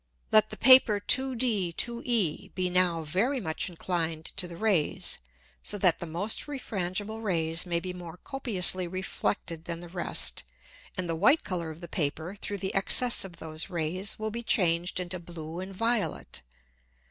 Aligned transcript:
Let 0.31 0.49
the 0.49 0.57
Paper 0.57 0.99
2D 0.99 1.75
2E 1.75 2.55
be 2.55 2.69
now 2.71 3.03
very 3.03 3.39
much 3.39 3.69
inclined 3.69 4.25
to 4.35 4.47
the 4.47 4.57
Rays, 4.57 5.19
so 5.61 5.77
that 5.77 5.99
the 5.99 6.07
most 6.07 6.47
refrangible 6.47 7.21
Rays 7.21 7.67
may 7.67 7.79
be 7.79 7.93
more 7.93 8.17
copiously 8.23 8.87
reflected 8.87 9.65
than 9.65 9.79
the 9.79 9.87
rest, 9.87 10.43
and 10.97 11.07
the 11.07 11.13
white 11.15 11.43
Colour 11.43 11.69
of 11.69 11.81
the 11.81 11.87
Paper 11.87 12.33
through 12.35 12.57
the 12.57 12.73
Excess 12.73 13.23
of 13.23 13.37
those 13.37 13.69
Rays 13.69 14.17
will 14.17 14.31
be 14.31 14.41
changed 14.41 14.99
into 14.99 15.19
blue 15.19 15.59
and 15.59 15.71
violet. 15.75 16.41